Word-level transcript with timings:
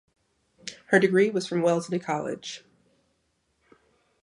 Her 0.87 0.97
degree 0.97 1.29
was 1.29 1.45
from 1.45 1.61
Wellesley 1.61 1.99
College. 1.99 2.65